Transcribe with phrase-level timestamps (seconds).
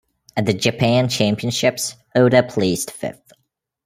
[0.35, 3.33] At the Japan Championships, Ota placed fifth.